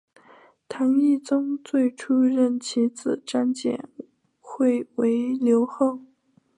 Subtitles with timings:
[0.67, 3.87] 唐懿宗最初任其子张简
[4.41, 6.01] 会为留后。